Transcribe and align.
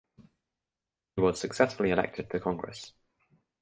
He 1.15 1.21
was 1.21 1.39
successfully 1.39 1.91
elected 1.91 2.31
to 2.31 2.39
Congress. 2.39 2.93